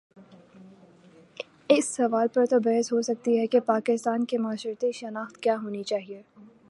[1.69, 5.69] اس سوال پر تو بحث ہو سکتی ہے کہ پاکستان کی معاشرتی شناخت کیا ہو
[5.69, 6.21] نی چاہیے۔